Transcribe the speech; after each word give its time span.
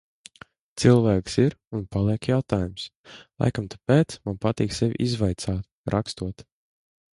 Cilvēks 0.83 1.35
ir 1.43 1.55
un 1.79 1.83
paliek 1.95 2.29
jautājums. 2.31 2.87
Laikam 3.45 3.69
tāpēc 3.75 4.17
man 4.29 4.41
patīk 4.49 4.75
sevi 4.81 4.99
izvaicāt, 5.09 5.71
rakstot. 5.97 6.47